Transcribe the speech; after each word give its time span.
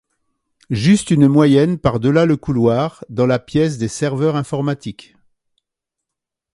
Juste 0.71 1.11
une 1.11 1.27
moyenne 1.27 1.77
par-delà 1.77 2.25
le 2.25 2.35
couloir, 2.35 3.05
dans 3.09 3.27
la 3.27 3.37
pièce 3.37 3.77
des 3.77 3.87
serveurs 3.87 4.35
informatiques. 4.35 5.15